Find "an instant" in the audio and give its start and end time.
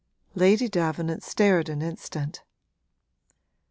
1.69-2.41